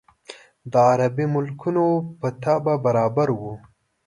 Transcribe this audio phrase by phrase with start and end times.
[0.71, 1.85] د عربي ملکونو
[2.19, 3.53] په طبع برابره وه.